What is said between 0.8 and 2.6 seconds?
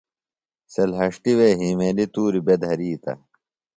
لھݜٹِوے ہیمیلیۡ تُوریۡ بےۡ